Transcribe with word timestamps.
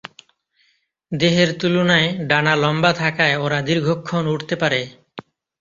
দেহের 1.11 1.49
তুলনায় 1.59 2.09
ডানা 2.29 2.53
লম্বা 2.55 2.91
থাকায় 2.93 3.35
ওরা 3.37 3.59
দীর্ঘক্ষণ 3.61 4.23
উড়তে 4.27 4.55
পারে। 4.55 4.81